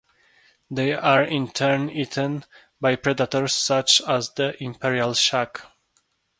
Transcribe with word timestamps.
They 0.71 0.93
are 0.95 1.21
in 1.21 1.49
turn 1.51 1.91
eaten 1.91 2.45
by 2.79 2.95
predators 2.95 3.53
such 3.53 4.01
as 4.07 4.31
the 4.31 4.55
"Imperial 4.59 5.13
shag". 5.13 5.61